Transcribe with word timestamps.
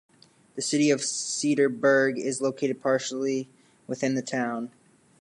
The 0.55 0.63
City 0.63 0.89
of 0.89 1.01
Cedarburg 1.01 2.17
is 2.17 2.41
located 2.41 2.81
partially 2.81 3.51
within 3.85 4.15
the 4.15 4.23
town. 4.23 4.71